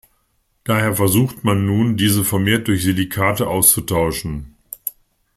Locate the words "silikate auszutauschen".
2.81-4.55